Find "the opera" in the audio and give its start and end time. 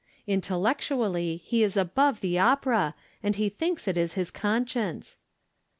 2.21-2.95